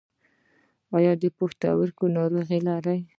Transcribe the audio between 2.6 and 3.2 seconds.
لرئ؟